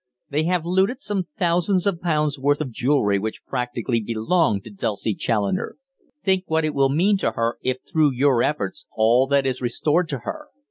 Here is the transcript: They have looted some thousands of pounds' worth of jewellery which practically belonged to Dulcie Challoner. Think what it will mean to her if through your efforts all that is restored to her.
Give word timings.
They 0.31 0.45
have 0.45 0.65
looted 0.65 0.99
some 0.99 1.27
thousands 1.37 1.85
of 1.85 2.01
pounds' 2.01 2.39
worth 2.39 2.59
of 2.59 2.71
jewellery 2.71 3.19
which 3.19 3.45
practically 3.45 4.01
belonged 4.01 4.63
to 4.63 4.71
Dulcie 4.71 5.13
Challoner. 5.13 5.75
Think 6.23 6.45
what 6.47 6.65
it 6.65 6.73
will 6.73 6.89
mean 6.89 7.17
to 7.17 7.33
her 7.33 7.59
if 7.61 7.77
through 7.87 8.13
your 8.15 8.41
efforts 8.41 8.87
all 8.93 9.27
that 9.27 9.45
is 9.45 9.61
restored 9.61 10.09
to 10.09 10.19
her. 10.23 10.47